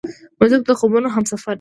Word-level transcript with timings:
موزیک 0.39 0.61
د 0.65 0.71
خوبونو 0.79 1.07
همسفر 1.15 1.45
دی. 1.49 1.49